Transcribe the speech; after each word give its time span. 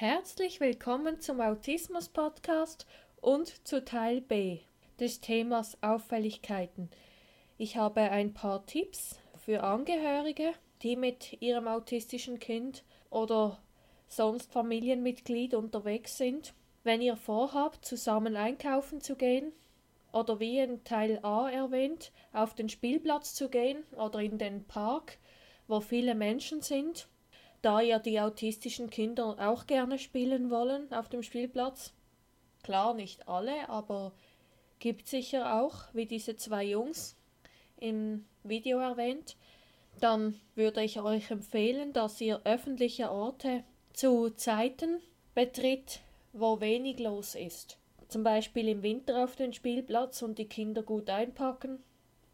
Herzlich 0.00 0.60
willkommen 0.60 1.20
zum 1.20 1.42
Autismus 1.42 2.08
Podcast 2.08 2.86
und 3.20 3.68
zu 3.68 3.84
Teil 3.84 4.22
B 4.22 4.60
des 4.98 5.20
Themas 5.20 5.76
Auffälligkeiten. 5.82 6.88
Ich 7.58 7.76
habe 7.76 8.00
ein 8.00 8.32
paar 8.32 8.64
Tipps 8.64 9.18
für 9.44 9.62
Angehörige, 9.62 10.54
die 10.80 10.96
mit 10.96 11.42
ihrem 11.42 11.68
autistischen 11.68 12.38
Kind 12.38 12.82
oder 13.10 13.60
sonst 14.08 14.50
Familienmitglied 14.50 15.52
unterwegs 15.52 16.16
sind. 16.16 16.54
Wenn 16.82 17.02
ihr 17.02 17.16
vorhabt, 17.16 17.84
zusammen 17.84 18.36
einkaufen 18.36 19.02
zu 19.02 19.16
gehen 19.16 19.52
oder 20.14 20.40
wie 20.40 20.60
in 20.60 20.82
Teil 20.82 21.18
A 21.22 21.50
erwähnt, 21.50 22.10
auf 22.32 22.54
den 22.54 22.70
Spielplatz 22.70 23.34
zu 23.34 23.50
gehen 23.50 23.84
oder 23.98 24.20
in 24.20 24.38
den 24.38 24.64
Park, 24.64 25.18
wo 25.68 25.80
viele 25.80 26.14
Menschen 26.14 26.62
sind, 26.62 27.06
da 27.62 27.80
ja 27.80 27.98
die 27.98 28.20
autistischen 28.20 28.90
Kinder 28.90 29.36
auch 29.38 29.66
gerne 29.66 29.98
spielen 29.98 30.50
wollen 30.50 30.92
auf 30.92 31.08
dem 31.08 31.22
Spielplatz. 31.22 31.92
Klar, 32.62 32.94
nicht 32.94 33.28
alle, 33.28 33.68
aber 33.68 34.12
gibt 34.78 35.06
sicher 35.06 35.60
auch, 35.60 35.74
wie 35.92 36.06
diese 36.06 36.36
zwei 36.36 36.64
Jungs 36.64 37.16
im 37.78 38.24
Video 38.42 38.78
erwähnt. 38.78 39.36
Dann 40.00 40.40
würde 40.54 40.82
ich 40.82 41.00
euch 41.00 41.30
empfehlen, 41.30 41.92
dass 41.92 42.20
ihr 42.20 42.40
öffentliche 42.44 43.10
Orte 43.10 43.64
zu 43.92 44.30
Zeiten 44.30 45.00
betritt, 45.34 46.00
wo 46.32 46.60
wenig 46.60 46.98
los 46.98 47.34
ist. 47.34 47.78
Zum 48.08 48.22
Beispiel 48.22 48.68
im 48.68 48.82
Winter 48.82 49.24
auf 49.24 49.36
den 49.36 49.52
Spielplatz 49.52 50.22
und 50.22 50.38
die 50.38 50.48
Kinder 50.48 50.82
gut 50.82 51.10
einpacken 51.10 51.82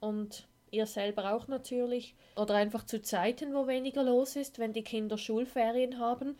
und 0.00 0.46
ihr 0.74 0.86
selber 0.86 1.34
auch 1.34 1.48
natürlich. 1.48 2.14
Oder 2.36 2.54
einfach 2.54 2.84
zu 2.84 3.00
Zeiten, 3.00 3.54
wo 3.54 3.66
weniger 3.66 4.02
los 4.02 4.36
ist, 4.36 4.58
wenn 4.58 4.72
die 4.72 4.84
Kinder 4.84 5.18
Schulferien 5.18 5.98
haben, 5.98 6.36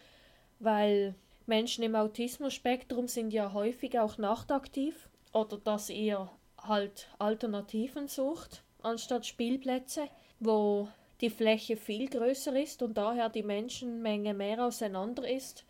weil 0.59 1.15
Menschen 1.47 1.85
im 1.85 1.95
Autismus-Spektrum 1.95 3.09
sind 3.09 3.33
ja 3.33 3.53
häufig 3.53 3.99
auch 3.99 4.19
nachtaktiv 4.19 5.09
oder 5.33 5.59
dass 5.59 5.91
ihr 5.91 6.31
halt 6.59 7.09
Alternativen 7.19 8.09
sucht 8.09 8.63
anstatt 8.83 9.27
Spielplätze, 9.27 10.09
wo 10.41 10.89
die 11.21 11.31
Fläche 11.31 11.77
viel 11.77 12.09
größer 12.09 12.61
ist 12.61 12.83
und 12.83 12.95
daher 12.97 13.29
die 13.29 13.43
Menschenmenge 13.43 14.35
mehr 14.35 14.65
auseinander 14.65 15.29
ist. 15.29 15.65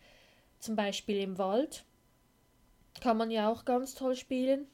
Zum 0.59 0.75
Beispiel 0.75 1.19
im 1.19 1.37
Wald 1.37 1.85
kann 3.01 3.17
man 3.17 3.31
ja 3.31 3.49
auch 3.49 3.65
ganz 3.65 3.95
toll 3.95 4.15
spielen 4.15 4.67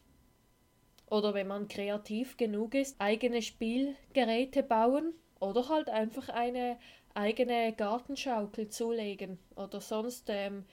oder 1.11 1.33
wenn 1.33 1.47
man 1.47 1.67
kreativ 1.67 2.37
genug 2.37 2.73
ist, 2.73 2.95
eigene 2.99 3.41
Spielgeräte 3.41 4.63
bauen 4.63 5.13
oder 5.41 5.67
halt 5.67 5.89
einfach 5.89 6.29
eine 6.29 6.77
eigene 7.13 7.73
Gartenschaukel 7.73 8.69
zulegen 8.69 9.37
oder 9.57 9.81
sonst 9.81 10.29
ähm, 10.29 10.63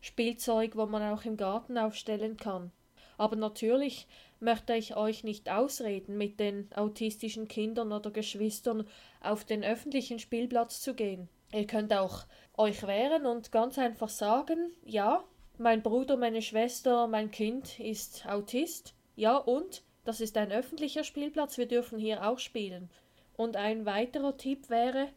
Spielzeug, 0.00 0.74
wo 0.74 0.86
man 0.86 1.14
auch 1.14 1.24
im 1.24 1.36
Garten 1.36 1.78
aufstellen 1.78 2.36
kann. 2.36 2.72
Aber 3.16 3.36
natürlich 3.36 4.08
möchte 4.40 4.74
ich 4.74 4.96
euch 4.96 5.22
nicht 5.22 5.48
ausreden, 5.48 6.18
mit 6.18 6.40
den 6.40 6.68
autistischen 6.74 7.46
Kindern 7.46 7.92
oder 7.92 8.10
Geschwistern 8.10 8.88
auf 9.20 9.44
den 9.44 9.62
öffentlichen 9.62 10.18
Spielplatz 10.18 10.80
zu 10.80 10.94
gehen. 10.94 11.28
Ihr 11.52 11.66
könnt 11.68 11.94
auch 11.94 12.24
euch 12.56 12.84
wehren 12.84 13.24
und 13.24 13.52
ganz 13.52 13.78
einfach 13.78 14.08
sagen, 14.08 14.72
ja, 14.84 15.22
mein 15.58 15.80
Bruder, 15.82 16.16
meine 16.16 16.42
Schwester, 16.42 17.06
mein 17.06 17.30
Kind 17.30 17.78
ist 17.78 18.26
Autist 18.26 18.95
ja, 19.16 19.36
und 19.36 19.82
das 20.04 20.20
ist 20.20 20.36
ein 20.36 20.52
öffentlicher 20.52 21.02
Spielplatz, 21.02 21.58
wir 21.58 21.66
dürfen 21.66 21.98
hier 21.98 22.26
auch 22.28 22.38
spielen. 22.38 22.90
Und 23.36 23.56
ein 23.56 23.84
weiterer 23.84 24.36
Tipp 24.36 24.70
wäre, 24.70 25.08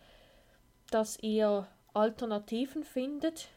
dass 0.90 1.20
ihr 1.22 1.68
Alternativen 1.94 2.84
findet 2.84 3.50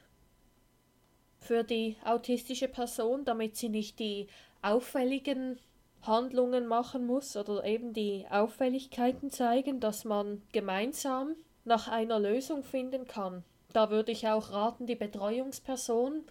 für 1.38 1.64
die 1.64 1.96
autistische 2.04 2.68
Person, 2.68 3.24
damit 3.24 3.56
sie 3.56 3.68
nicht 3.68 3.98
die 3.98 4.26
auffälligen 4.60 5.58
Handlungen 6.02 6.66
machen 6.66 7.06
muss 7.06 7.36
oder 7.36 7.64
eben 7.64 7.92
die 7.92 8.26
Auffälligkeiten 8.30 9.30
zeigen, 9.30 9.80
dass 9.80 10.04
man 10.04 10.42
gemeinsam 10.52 11.36
nach 11.64 11.88
einer 11.88 12.18
Lösung 12.18 12.64
finden 12.64 13.06
kann. 13.06 13.44
Da 13.72 13.90
würde 13.90 14.12
ich 14.12 14.28
auch 14.28 14.50
raten, 14.50 14.86
die 14.86 14.96
Betreuungsperson, 14.96 16.24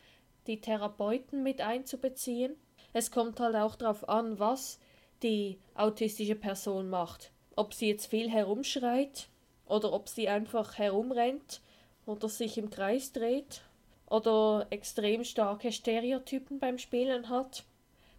die 0.47 0.62
Therapeuten 0.62 1.44
mit 1.44 1.62
einzubeziehen 1.62 2.56
es 2.94 3.12
kommt 3.12 3.40
halt 3.40 3.56
auch 3.56 3.75
darauf 3.75 4.07
an, 4.07 4.40
was 4.40 4.79
die 5.24 5.59
autistische 5.75 6.35
Person 6.35 6.90
macht. 6.90 7.31
Ob 7.56 7.74
sie 7.74 7.90
jetzt 7.90 8.07
viel 8.07 8.29
herumschreit 8.29 9.29
oder 9.66 9.94
ob 9.94 10.09
sie 10.09 10.28
einfach 10.28 10.78
herumrennt 10.78 11.62
oder 12.06 12.28
sich 12.30 12.57
im 12.57 12.69
Kreis 12.69 13.12
dreht 13.12 13.62
oder 14.09 14.68
extrem 14.69 15.24
starke 15.24 15.72
Stereotypen 15.72 16.59
beim 16.59 16.78
Spielen 16.78 17.30
hat. 17.30 17.63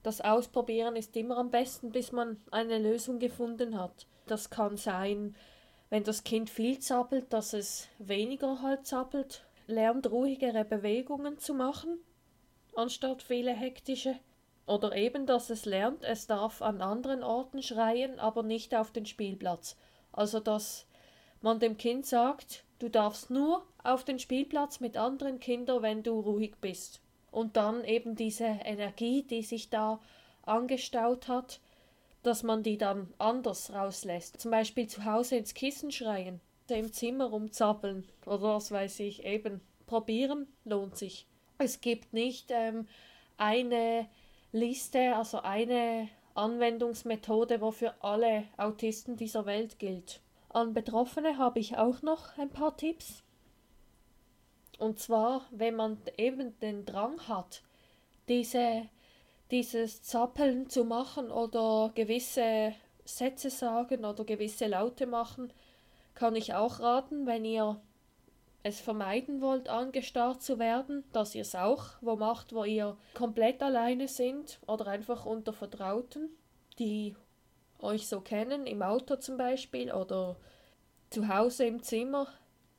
Das 0.02 0.20
Ausprobieren 0.20 0.96
ist 0.96 1.16
immer 1.16 1.36
am 1.38 1.50
besten, 1.50 1.90
bis 1.90 2.12
man 2.12 2.40
eine 2.50 2.78
Lösung 2.78 3.18
gefunden 3.18 3.78
hat. 3.78 4.06
Das 4.26 4.50
kann 4.50 4.76
sein, 4.76 5.36
wenn 5.90 6.04
das 6.04 6.24
Kind 6.24 6.48
viel 6.48 6.78
zappelt, 6.78 7.32
dass 7.32 7.52
es 7.52 7.88
weniger 7.98 8.62
halt 8.62 8.86
zappelt, 8.86 9.44
lernt 9.66 10.10
ruhigere 10.10 10.64
Bewegungen 10.64 11.38
zu 11.38 11.54
machen, 11.54 11.98
anstatt 12.74 13.22
viele 13.22 13.52
hektische. 13.52 14.16
Oder 14.66 14.94
eben, 14.94 15.26
dass 15.26 15.50
es 15.50 15.64
lernt, 15.64 16.04
es 16.04 16.26
darf 16.26 16.62
an 16.62 16.80
anderen 16.80 17.22
Orten 17.22 17.62
schreien, 17.62 18.18
aber 18.20 18.42
nicht 18.42 18.74
auf 18.74 18.92
den 18.92 19.06
Spielplatz. 19.06 19.76
Also, 20.12 20.40
dass 20.40 20.86
man 21.40 21.58
dem 21.58 21.76
Kind 21.76 22.06
sagt, 22.06 22.64
du 22.78 22.88
darfst 22.88 23.30
nur 23.30 23.66
auf 23.82 24.04
den 24.04 24.18
Spielplatz 24.18 24.80
mit 24.80 24.96
anderen 24.96 25.40
Kindern, 25.40 25.82
wenn 25.82 26.02
du 26.02 26.20
ruhig 26.20 26.54
bist. 26.60 27.00
Und 27.30 27.56
dann 27.56 27.84
eben 27.84 28.14
diese 28.14 28.44
Energie, 28.44 29.22
die 29.22 29.42
sich 29.42 29.70
da 29.70 30.00
angestaut 30.42 31.28
hat, 31.28 31.60
dass 32.22 32.42
man 32.42 32.62
die 32.62 32.78
dann 32.78 33.12
anders 33.18 33.72
rauslässt. 33.72 34.40
Zum 34.40 34.50
Beispiel 34.50 34.86
zu 34.86 35.04
Hause 35.04 35.36
ins 35.36 35.54
Kissen 35.54 35.90
schreien, 35.90 36.40
im 36.68 36.92
Zimmer 36.92 37.26
rumzappeln 37.26 38.06
oder 38.24 38.54
was 38.54 38.70
weiß 38.70 39.00
ich, 39.00 39.24
eben 39.24 39.60
probieren 39.86 40.46
lohnt 40.64 40.96
sich. 40.96 41.26
Es 41.58 41.80
gibt 41.80 42.12
nicht 42.12 42.50
ähm, 42.50 42.86
eine 43.36 44.08
Liste, 44.52 45.16
also 45.16 45.40
eine 45.40 46.08
Anwendungsmethode, 46.34 47.60
wo 47.60 47.70
für 47.70 47.94
alle 48.02 48.44
Autisten 48.56 49.16
dieser 49.16 49.46
Welt 49.46 49.78
gilt. 49.78 50.20
An 50.50 50.74
Betroffene 50.74 51.38
habe 51.38 51.58
ich 51.58 51.78
auch 51.78 52.02
noch 52.02 52.36
ein 52.36 52.50
paar 52.50 52.76
Tipps. 52.76 53.22
Und 54.78 54.98
zwar, 54.98 55.46
wenn 55.50 55.76
man 55.76 55.98
eben 56.18 56.58
den 56.60 56.84
Drang 56.84 57.28
hat, 57.28 57.62
diese, 58.28 58.88
dieses 59.50 60.02
Zappeln 60.02 60.68
zu 60.68 60.84
machen 60.84 61.30
oder 61.30 61.90
gewisse 61.94 62.74
Sätze 63.04 63.48
sagen 63.48 64.04
oder 64.04 64.24
gewisse 64.24 64.66
Laute 64.66 65.06
machen, 65.06 65.52
kann 66.14 66.36
ich 66.36 66.52
auch 66.54 66.80
raten, 66.80 67.26
wenn 67.26 67.44
ihr 67.44 67.80
es 68.62 68.80
vermeiden 68.80 69.40
wollt, 69.40 69.68
angestarrt 69.68 70.42
zu 70.42 70.58
werden, 70.58 71.04
dass 71.12 71.34
ihr 71.34 71.42
es 71.42 71.54
auch 71.54 71.86
wo 72.00 72.16
macht, 72.16 72.54
wo 72.54 72.64
ihr 72.64 72.96
komplett 73.14 73.62
alleine 73.62 74.08
sind 74.08 74.60
oder 74.66 74.86
einfach 74.86 75.26
unter 75.26 75.52
Vertrauten, 75.52 76.30
die 76.78 77.16
euch 77.80 78.06
so 78.06 78.20
kennen, 78.20 78.66
im 78.66 78.82
Auto 78.82 79.16
zum 79.16 79.36
Beispiel 79.36 79.92
oder 79.92 80.36
zu 81.10 81.28
Hause 81.28 81.66
im 81.66 81.82
Zimmer 81.82 82.28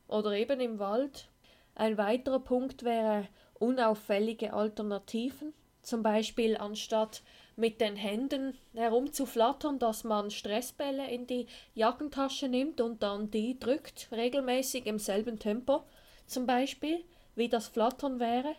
oder 0.08 0.32
eben 0.32 0.60
im 0.60 0.80
Wald. 0.80 1.30
Ein 1.76 1.98
weiterer 1.98 2.40
Punkt 2.40 2.84
wäre 2.84 3.28
unauffällige 3.56 4.54
Alternativen, 4.54 5.54
zum 5.82 6.02
Beispiel 6.02 6.56
anstatt 6.56 7.24
mit 7.56 7.82
den 7.82 7.96
Händen 7.96 8.58
herumzuflattern, 8.74 9.80
dass 9.80 10.04
man 10.04 10.32
Stressbälle 10.32 11.10
in 11.10 11.28
die 11.28 11.48
Jackentasche 11.76 12.48
nimmt 12.48 12.82
und 12.82 13.04
dann 13.04 13.32
die 13.32 13.60
drückt, 13.60 14.10
regelmäßig 14.12 14.86
im 14.86 15.00
selben 15.00 15.40
Tempo, 15.40 15.84
zum 16.26 16.46
Beispiel, 16.46 17.04
wie 17.36 17.50
das 17.50 17.68
Flattern 17.68 18.20
wäre, 18.20 18.56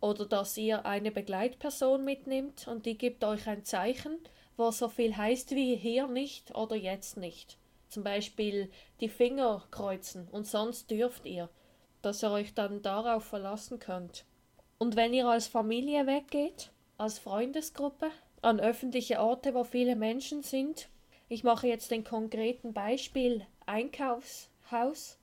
oder 0.00 0.24
dass 0.24 0.56
ihr 0.56 0.86
eine 0.86 1.10
Begleitperson 1.10 2.04
mitnimmt 2.04 2.66
und 2.68 2.86
die 2.86 2.96
gibt 2.96 3.22
euch 3.24 3.46
ein 3.46 3.64
Zeichen, 3.64 4.18
wo 4.56 4.70
so 4.70 4.88
viel 4.88 5.16
heißt 5.16 5.50
wie 5.52 5.76
hier 5.76 6.06
nicht 6.06 6.54
oder 6.54 6.76
jetzt 6.76 7.16
nicht. 7.16 7.58
Zum 7.88 8.04
Beispiel 8.04 8.70
die 9.00 9.08
Finger 9.08 9.64
kreuzen 9.70 10.28
und 10.30 10.46
sonst 10.46 10.90
dürft 10.90 11.26
ihr, 11.26 11.48
dass 12.02 12.22
ihr 12.22 12.30
euch 12.30 12.54
dann 12.54 12.82
darauf 12.82 13.24
verlassen 13.24 13.78
könnt. 13.78 14.24
Und 14.78 14.96
wenn 14.96 15.12
ihr 15.12 15.26
als 15.26 15.48
Familie 15.48 16.06
weggeht, 16.06 16.70
als 16.96 17.18
Freundesgruppe, 17.18 18.10
an 18.42 18.60
öffentliche 18.60 19.20
Orte, 19.20 19.54
wo 19.54 19.64
viele 19.64 19.96
Menschen 19.96 20.42
sind. 20.42 20.88
Ich 21.28 21.44
mache 21.44 21.68
jetzt 21.68 21.90
den 21.90 22.04
konkreten 22.04 22.72
Beispiel 22.72 23.46
Einkaufshaus, 23.66 25.18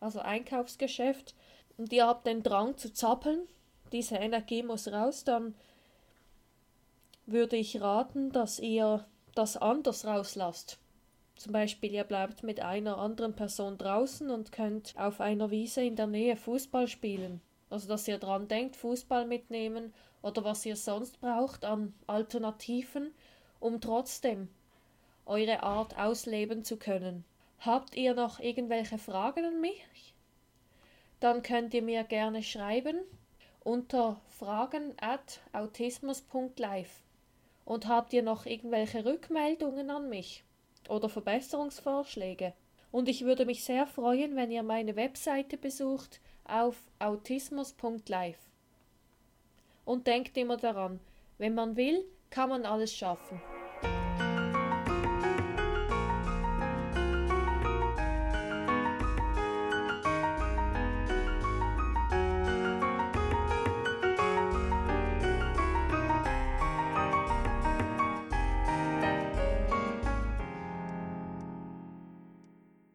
also 0.00 0.20
Einkaufsgeschäft, 0.20 1.34
und 1.78 1.92
ihr 1.92 2.06
habt 2.06 2.26
den 2.26 2.42
Drang 2.42 2.76
zu 2.76 2.92
zappeln, 2.92 3.46
diese 3.92 4.16
Energie 4.16 4.62
muss 4.62 4.88
raus, 4.88 5.24
dann 5.24 5.54
würde 7.26 7.56
ich 7.56 7.80
raten, 7.80 8.32
dass 8.32 8.58
ihr 8.58 9.06
das 9.34 9.56
anders 9.56 10.04
rauslasst. 10.04 10.78
Zum 11.36 11.52
Beispiel, 11.52 11.92
ihr 11.92 12.04
bleibt 12.04 12.42
mit 12.42 12.60
einer 12.60 12.96
anderen 12.98 13.34
Person 13.34 13.76
draußen 13.76 14.30
und 14.30 14.52
könnt 14.52 14.94
auf 14.96 15.20
einer 15.20 15.50
Wiese 15.50 15.82
in 15.82 15.96
der 15.96 16.06
Nähe 16.06 16.36
Fußball 16.36 16.88
spielen. 16.88 17.42
Also, 17.70 17.88
dass 17.88 18.06
ihr 18.06 18.18
dran 18.18 18.48
denkt, 18.48 18.76
Fußball 18.76 19.26
mitnehmen 19.26 19.92
oder 20.22 20.44
was 20.44 20.64
ihr 20.66 20.76
sonst 20.76 21.20
braucht 21.20 21.64
an 21.64 21.94
Alternativen, 22.06 23.12
um 23.60 23.80
trotzdem 23.80 24.48
eure 25.24 25.62
Art 25.62 25.98
ausleben 25.98 26.64
zu 26.64 26.76
können. 26.76 27.24
Habt 27.60 27.96
ihr 27.96 28.14
noch 28.14 28.38
irgendwelche 28.38 28.98
Fragen 28.98 29.44
an 29.44 29.60
mich? 29.60 30.14
Dann 31.20 31.42
könnt 31.42 31.74
ihr 31.74 31.82
mir 31.82 32.04
gerne 32.04 32.42
schreiben 32.42 32.98
unter 33.66 34.20
fragen 34.28 34.94
at 35.00 35.40
autismus.live. 35.52 37.02
Und 37.64 37.88
habt 37.88 38.12
ihr 38.12 38.22
noch 38.22 38.46
irgendwelche 38.46 39.04
Rückmeldungen 39.04 39.90
an 39.90 40.08
mich 40.08 40.44
oder 40.88 41.08
Verbesserungsvorschläge? 41.08 42.52
Und 42.96 43.10
ich 43.10 43.26
würde 43.26 43.44
mich 43.44 43.62
sehr 43.62 43.86
freuen, 43.86 44.36
wenn 44.36 44.50
ihr 44.50 44.62
meine 44.62 44.96
Webseite 44.96 45.58
besucht 45.58 46.18
auf 46.44 46.76
autismus.live. 46.98 48.38
Und 49.84 50.06
denkt 50.06 50.38
immer 50.38 50.56
daran, 50.56 50.98
wenn 51.36 51.54
man 51.54 51.76
will, 51.76 52.06
kann 52.30 52.48
man 52.48 52.64
alles 52.64 52.96
schaffen. 52.96 53.38